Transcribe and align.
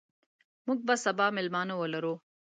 موږ 0.65 0.79
به 0.87 0.95
سبا 1.05 1.25
مېلمانه 1.37 1.73
ولرو. 1.77 2.13